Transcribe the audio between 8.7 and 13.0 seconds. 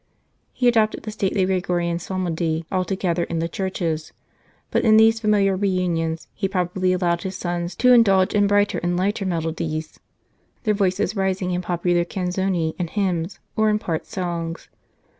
and lighter melodies, their voices rising in popular canzoni and